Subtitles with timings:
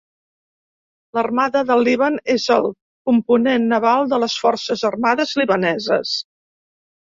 [1.17, 2.65] L'Armada del Líban, és el
[3.11, 6.19] component naval de les forces armades libaneses.